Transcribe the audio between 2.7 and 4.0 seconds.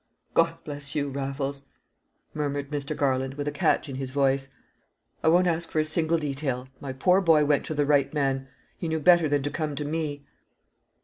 Mr. Garland, with a catch in